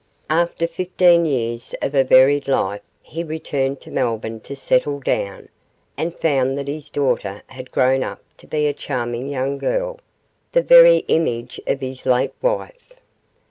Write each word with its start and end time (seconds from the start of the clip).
After 0.31 0.65
fifteen 0.65 1.25
years 1.25 1.75
of 1.79 1.93
a 1.93 2.03
varied 2.03 2.47
life 2.47 2.81
he 3.03 3.23
returned 3.23 3.81
to 3.81 3.91
Melbourne 3.91 4.39
to 4.39 4.55
settle 4.55 4.99
down, 4.99 5.47
and 5.95 6.15
found 6.17 6.57
that 6.57 6.67
his 6.67 6.89
daughter 6.89 7.43
had 7.45 7.69
grown 7.71 8.01
up 8.01 8.23
to 8.37 8.47
be 8.47 8.65
a 8.65 8.73
charming 8.73 9.29
young 9.29 9.59
girl, 9.59 9.99
the 10.53 10.63
very 10.63 11.05
image 11.07 11.61
of 11.67 11.81
his 11.81 12.07
late 12.07 12.33
wife. 12.41 12.93